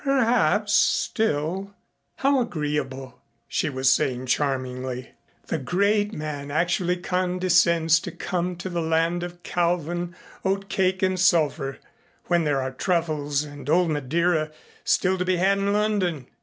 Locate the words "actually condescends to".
6.49-8.11